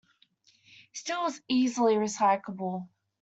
Steel 0.93 1.27
is 1.27 1.39
easily 1.47 1.93
recyclable. 1.93 2.87